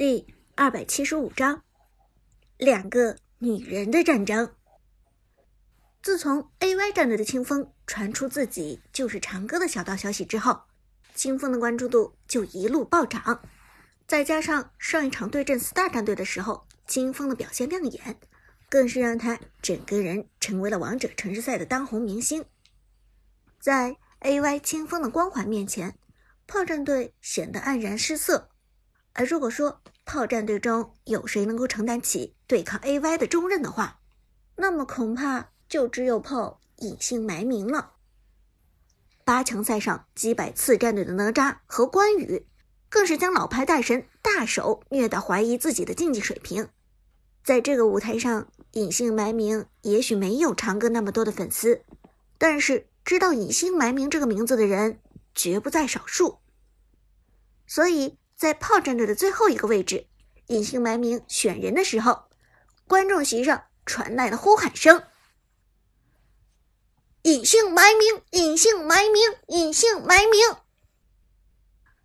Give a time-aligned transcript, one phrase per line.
[0.00, 1.62] 第二百七十五章，
[2.56, 4.54] 两个女人的战争。
[6.02, 10.62] 自从 A.Y 战队的清风传出自己就是长歌的小道消息之后，
[11.14, 13.42] 清风的关注度就一路暴涨。
[14.06, 18.16] 再加上上一场对阵 Star 战队的时候，清风的表现亮眼，
[18.70, 22.46] 更是让他整个人成为了王者城市赛的当红明星。
[23.60, 25.98] 在 A.Y 清风的光环面前，
[26.46, 28.49] 炮战队显得黯然失色。
[29.12, 34.00] 而如果说炮战队中有谁能够承担起对抗 A.Y 的重任的话，
[34.56, 37.94] 那么恐怕就只有炮隐姓埋名了。
[39.24, 42.46] 八强赛上击败次战队的哪吒和关羽，
[42.88, 46.68] 更是将老牌大神大手虐到怀疑自己的竞技水平。
[47.42, 51.82] 在这个舞台上隐姓埋名，也许没有长歌那么多的粉丝，
[52.38, 55.00] 但是知道隐姓埋名这个名字的人
[55.34, 56.38] 绝不在少数。
[57.66, 58.19] 所以。
[58.40, 60.06] 在炮战队的最后一个位置，
[60.46, 62.30] 隐姓埋名选人的时候，
[62.88, 65.02] 观众席上传来了呼喊声
[67.20, 70.56] ：“隐姓埋名，隐姓埋名，隐姓埋名。”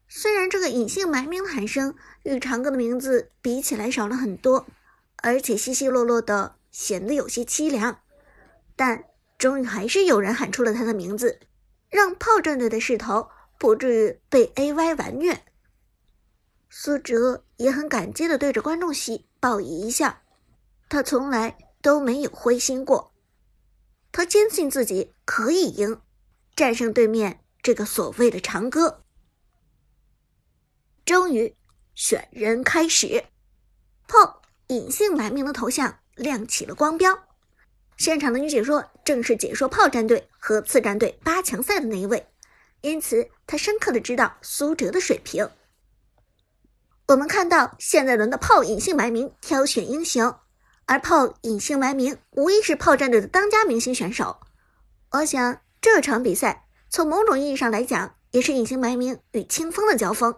[0.10, 4.68] 虽然这个隐姓埋名的喊声与长歌的名字比起来少了很多，
[5.24, 8.02] 而且稀稀落落的，显得有些凄凉，
[8.76, 9.06] 但
[9.38, 11.40] 终于还是有人喊出了他的名字，
[11.88, 15.46] 让炮战队的势头不至于被 A.Y 完虐。
[16.78, 20.14] 苏哲也很感激的对着观众席报以一笑，
[20.90, 23.14] 他从来都没有灰心过，
[24.12, 26.02] 他坚信自己可以赢，
[26.54, 29.06] 战胜对面这个所谓的长歌。
[31.06, 31.56] 终于，
[31.96, 33.24] 选人开始，
[34.06, 34.36] 砰！
[34.68, 37.18] 隐姓埋名的头像亮起了光标，
[37.96, 42.28] 现场的女解说正是解说炮战队和次战队八强赛的那一位，
[42.82, 45.50] 因此她深刻的知道苏哲的水平。
[47.08, 50.36] 我们看到，现在轮到炮隐姓埋名挑选英雄，
[50.88, 54.40] 而炮隐姓埋名无疑是炮战队的当家明星选手。
[55.12, 60.36] 我想这场比赛从某种意义上来讲，也是隐姓埋名与清风的交锋。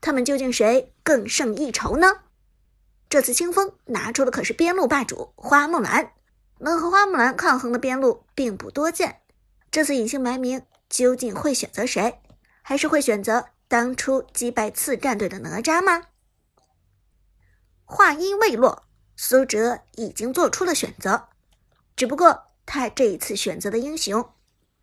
[0.00, 2.08] 他们究竟谁更胜一筹呢？
[3.08, 6.14] 这次清风拿出的可是边路霸主花木兰，
[6.58, 9.20] 能和花木兰抗衡的边路并不多见。
[9.70, 12.20] 这次隐姓埋名究竟会选择谁？
[12.60, 13.46] 还是会选择？
[13.72, 16.08] 当初击败次战队的哪吒吗？
[17.86, 21.30] 话音未落，苏哲已经做出了选择，
[21.96, 24.34] 只不过他这一次选择的英雄，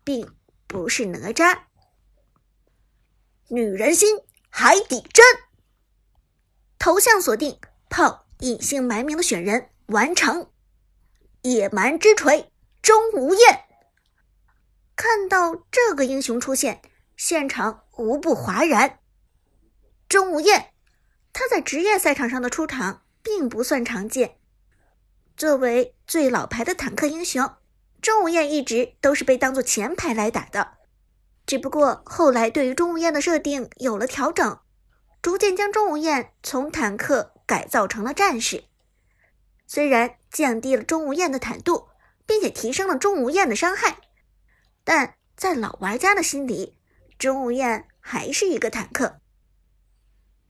[0.02, 0.34] 并
[0.66, 1.66] 不是哪吒。
[3.46, 5.24] 女人心，海底针。
[6.76, 10.50] 头像锁定，炮隐姓埋名的选人完成。
[11.42, 12.52] 野蛮之锤，
[12.82, 13.66] 钟无艳。
[14.96, 16.82] 看到这个英雄出现，
[17.16, 17.84] 现场。
[18.00, 18.98] 无不哗然。
[20.08, 20.72] 钟无艳，
[21.32, 24.38] 他在职业赛场上的出场并不算常见。
[25.36, 27.48] 作为最老牌的坦克英雄，
[28.02, 30.78] 钟无艳一直都是被当做前排来打的。
[31.46, 34.58] 只不过后来对于钟无艳的设定有了调整，
[35.22, 38.64] 逐渐将钟无艳从坦克改造成了战士。
[39.66, 41.88] 虽然降低了钟无艳的坦度，
[42.26, 43.98] 并且提升了钟无艳的伤害，
[44.82, 46.76] 但在老玩家的心里，
[47.18, 47.86] 钟无艳。
[48.00, 49.20] 还是一个坦克，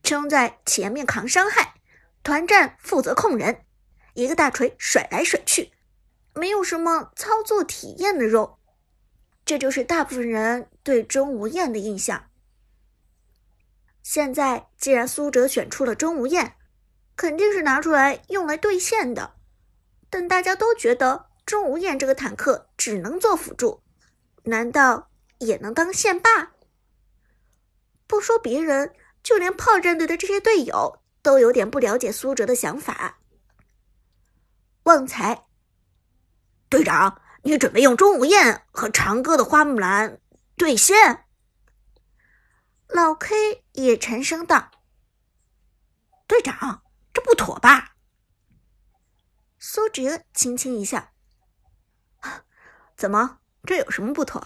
[0.03, 1.75] 冲在前面扛伤害，
[2.23, 3.65] 团战负责控人，
[4.15, 5.73] 一个大锤甩来甩去，
[6.35, 8.59] 没有什么操作体验的肉，
[9.45, 12.27] 这就是大部分人对钟无艳的印象。
[14.03, 16.57] 现在既然苏哲选出了钟无艳，
[17.17, 19.35] 肯定是拿出来用来兑现的，
[20.09, 23.83] 但大家都觉得钟无艳这个坦克只能做辅助，
[24.45, 26.53] 难道也能当线霸？
[28.11, 33.21] 不说别人，就连炮战队的这些队友都有点不了解苏哲的想法。
[34.83, 35.47] 旺财
[36.69, 40.21] 队长，你准备用钟无艳和长歌的花木兰
[40.57, 41.25] 对线？
[42.89, 44.73] 老 K 也沉声道
[46.27, 47.95] ：“队长，这不妥吧？”
[49.61, 51.13] 苏哲轻轻一笑
[52.99, 54.45] ：“怎么，这有什么不妥？”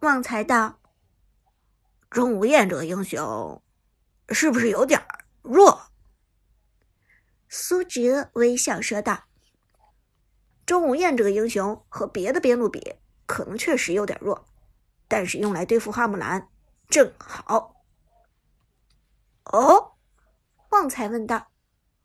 [0.00, 0.79] 旺财道。
[2.10, 3.62] 钟无艳这个英雄，
[4.30, 5.00] 是不是有点
[5.42, 5.92] 弱？
[7.48, 9.26] 苏哲微笑说道
[10.66, 12.96] ：“钟无艳这个英雄和别的边路比，
[13.26, 14.44] 可能确实有点弱，
[15.06, 16.48] 但是用来对付花木兰
[16.88, 17.76] 正好。”
[19.52, 19.92] 哦，
[20.70, 21.52] 旺财问道：“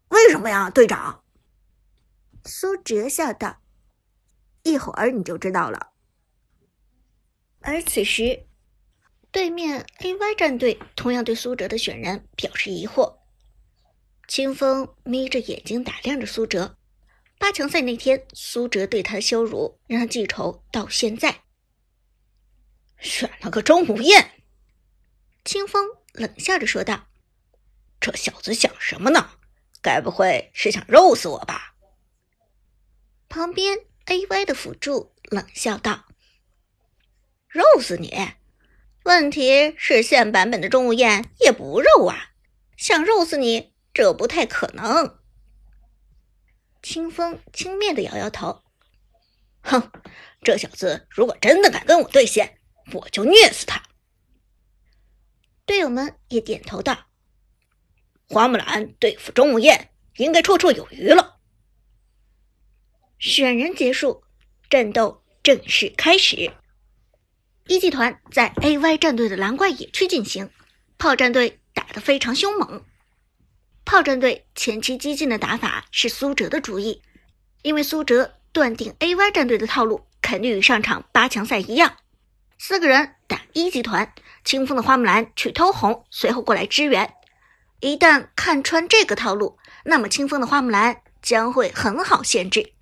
[0.10, 1.24] 为什么呀，队长？”
[2.46, 3.58] 苏哲笑道
[4.62, 5.94] ：“一会儿你就知道了。”
[7.62, 8.46] 而此时。
[9.36, 13.18] 对面 AY 战队同样对苏哲的选人表示疑惑。
[14.30, 16.78] 清风眯着眼睛打量着苏哲。
[17.38, 21.42] 八强赛那天，苏哲对他的羞辱让他记仇到现在。
[22.98, 24.42] 选了个钟无艳，
[25.44, 27.10] 清风冷笑着说道
[28.00, 29.32] ：“这小子想什么呢？
[29.82, 31.76] 该不会是想肉死我吧？”
[33.28, 36.06] 旁边 AY 的辅助冷笑道
[37.50, 38.16] ：“肉死你？
[39.06, 42.32] 问题是现版本的钟无艳也不肉啊，
[42.76, 45.20] 想肉死你，这不太可能。”
[46.82, 48.64] 清风轻蔑的摇摇头，
[49.62, 49.92] 哼，
[50.42, 52.58] 这小子如果真的敢跟我对线，
[52.94, 53.84] 我就虐死他。
[55.68, 57.06] 队友们也点头道
[58.28, 61.38] ：“花木兰对付钟无艳，应该绰绰有余了。”
[63.20, 64.24] 选人结束，
[64.68, 66.52] 战斗正式开始。
[67.68, 70.52] 一集团在 AY 战队的蓝怪野区进行，
[71.00, 72.84] 炮战队打得非常凶猛。
[73.84, 77.02] 炮战队前期激进的打法是苏哲的主意，
[77.64, 81.98] 因为苏哲断定 AY 战队的套路肯定与上场八强赛一样，
[82.60, 84.14] 四个人打一集团，
[84.44, 87.16] 清风的花木兰去偷红，随后过来支援。
[87.80, 92.74] 一旦看穿这个套路，那么清风的花木兰将会很好限制。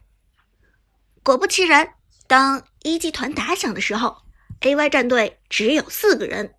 [1.24, 1.94] 果不其然，
[2.28, 4.23] 当一集团打响的时候
[4.64, 6.56] ，AY 战队只有四个人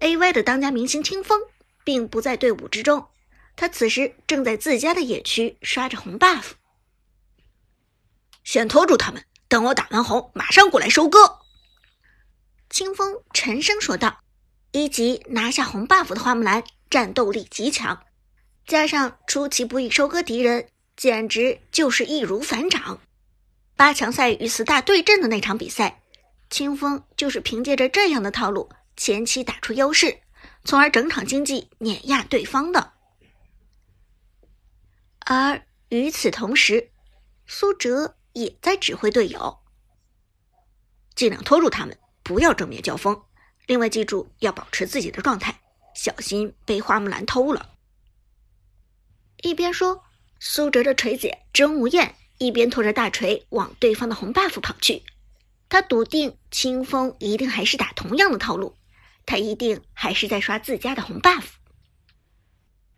[0.00, 1.40] ，AY 的当家明星清风
[1.84, 3.06] 并不在队伍之中。
[3.54, 6.54] 他此时正在自家的野区刷着红 buff，
[8.42, 11.38] 先拖住他们，等我打完红，马上过来收割。
[12.68, 14.18] 清风沉声说道
[14.72, 18.02] ：“一级拿下红 buff 的花木兰战斗力极强，
[18.66, 23.00] 加上出其不意收割敌人，简直就是易如反掌。
[23.76, 26.02] 八强赛与四大对阵的那场比赛，
[26.50, 30.20] 清风就是凭借着这样的套路，前期打出优势，
[30.64, 32.92] 从而整场经济碾压对方的。”
[35.26, 36.90] 而与此同时，
[37.46, 39.60] 苏哲也在指挥队友，
[41.14, 43.22] 尽量拖住他们，不要正面交锋。
[43.66, 45.60] 另外，记住要保持自己的状态，
[45.94, 47.70] 小心被花木兰偷了。
[49.42, 50.04] 一边说，
[50.38, 55.02] 苏哲的锤姐钟无艳一边拖着大锤往对方的红 buff 跑去。
[55.74, 58.76] 他笃定清风一定还是打同样的套路，
[59.26, 61.42] 他一定还是在刷自家的红 buff。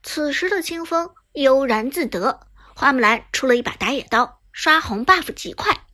[0.02, 1.08] 此时的清风。
[1.32, 5.86] 悠然自得，花木兰出了一把打野刀，刷红 buff 极快。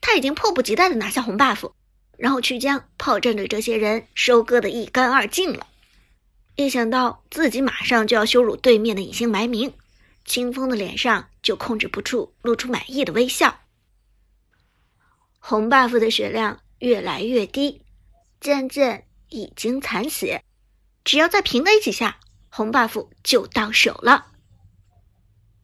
[0.00, 1.72] 他已经迫不及待的拿下红 buff，
[2.16, 5.66] 然后去将炮战队这些人收割的一干二净了。
[6.54, 9.74] 一想到自己马上就要羞辱对面的隐姓埋名，
[10.24, 13.58] 清风的脸上就控制不住露出满意的微笑。
[15.38, 17.82] 红 buff 的血量越来越低，
[18.40, 20.44] 渐渐已经残血，
[21.04, 22.20] 只要再平 A 几下，
[22.50, 24.26] 红 buff 就到手了。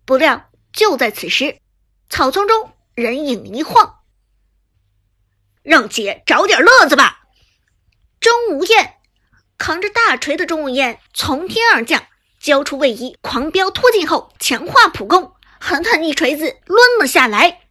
[0.05, 1.59] 不料，就在此时，
[2.09, 4.00] 草丛中人影一晃，
[5.62, 7.23] 让姐找点乐子吧！
[8.21, 8.97] 钟无艳
[9.59, 12.06] 扛着大锤的钟无艳从天而降，
[12.38, 17.62] 交出位移，狂飙突进后强化普攻，狠狠一锤子抡了下来。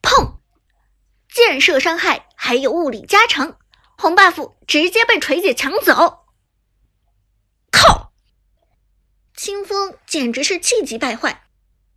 [0.00, 0.37] 砰！
[1.38, 3.56] 箭射伤害还有物理加成，
[3.96, 6.24] 红 buff 直接被锤姐抢走。
[7.70, 8.12] 靠
[9.36, 11.44] 清风简直是气急败坏，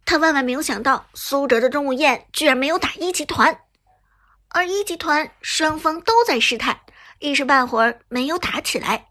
[0.06, 3.62] 他万万没有想到苏哲的钟无艳居然没有打一级团，
[4.50, 6.82] 而一级团双方都在试探，
[7.18, 9.08] 一时半会儿没有打起来。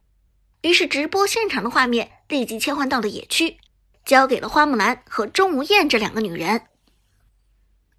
[0.63, 3.59] 于是直播现场的画面立即切换到了野区，
[4.05, 6.69] 交给了花木兰和钟无艳这两个女人，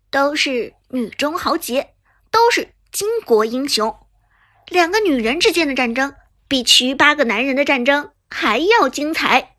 [0.10, 1.94] 都是女中豪杰，
[2.32, 3.96] 都是巾帼英雄。
[4.68, 6.16] 两个女人之间的战争，
[6.48, 9.58] 比其余八个男人的战争还要精彩。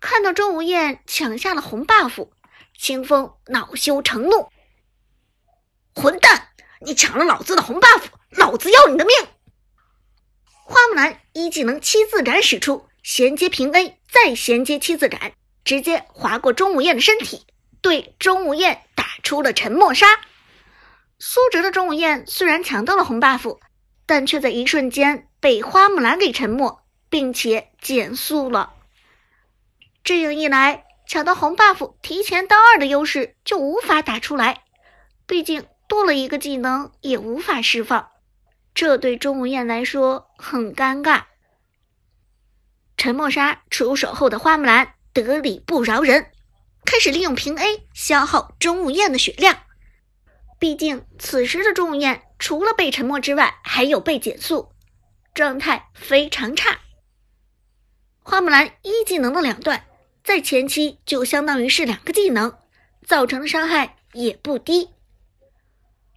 [0.00, 2.28] 看到钟无艳抢下了红 buff，
[2.78, 4.50] 清风恼羞成怒
[5.94, 9.14] ：“混蛋，你抢了老子的红 buff，老子要你的命！”
[10.64, 15.32] 花木兰一技能七字斩使出，衔接平 A，再衔接七字斩，
[15.64, 17.46] 直接划过钟无艳的身体，
[17.80, 20.06] 对钟无艳打出了沉默杀。
[21.18, 23.58] 苏哲的钟无艳虽然抢到了红 buff，
[24.04, 28.74] 但却在一瞬间被花木兰给沉默，并且减速了。
[30.04, 34.64] 这样一来，抢到红 buff 提前到二的优势就无法打出来，
[35.26, 38.10] 毕竟多了一个技能也无法释放，
[38.74, 41.24] 这对钟无艳来说很尴尬。
[42.98, 46.30] 沉默杀出手后的花木兰得理不饶人，
[46.84, 49.56] 开始利用平 A 消耗钟无艳的血量。
[50.58, 54.72] 毕竟此时的钟无艳除了被沉默之外，还有被减速，
[55.34, 56.80] 状态非常差。
[58.22, 59.86] 花木兰一技能的两段，
[60.24, 62.58] 在前期就相当于是两个技能，
[63.04, 64.90] 造成的伤害也不低。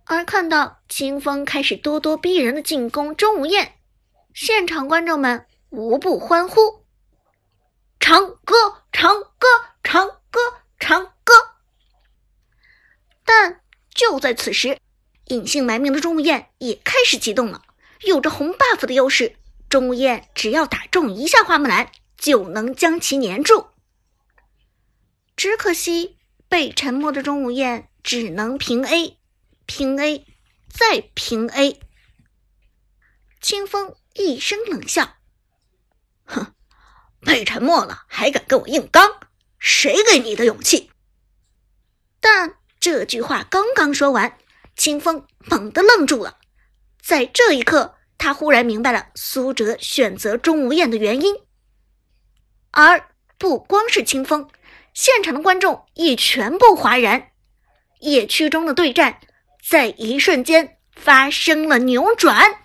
[0.05, 3.73] 而看到清风开始咄咄逼人的进攻钟无艳，
[4.33, 6.83] 现场观众们无不欢呼
[7.99, 8.55] ：“长歌，
[8.91, 9.47] 长歌，
[9.83, 10.39] 长歌，
[10.79, 11.33] 长歌！”
[13.23, 13.61] 但
[13.93, 14.79] 就在此时，
[15.25, 17.63] 隐姓埋名的钟无艳也开始激动了，
[18.01, 19.35] 有着红 buff 的优势。
[19.69, 23.67] 钟无艳只要打中一下花木兰，就能将其粘住。
[25.35, 26.17] 只可惜
[26.47, 29.17] 被沉默的钟无艳只能平 A，
[29.65, 30.25] 平 A，
[30.67, 31.79] 再平 A。
[33.39, 35.17] 清风一声冷笑
[36.25, 36.53] ：“哼，
[37.21, 39.19] 被沉默了还敢跟我硬刚？
[39.59, 40.91] 谁给你的勇气？”
[42.19, 44.37] 但这句话刚刚说完，
[44.75, 46.37] 清风猛地愣住了。
[47.01, 47.95] 在这一刻。
[48.21, 51.33] 他忽然明白了苏哲选择钟无艳的原因，
[52.71, 53.01] 而
[53.37, 54.49] 不光是清风，
[54.93, 57.29] 现场的观众也全部哗然。
[58.01, 59.21] 野区中的对战
[59.65, 62.59] 在一瞬间发生了扭转。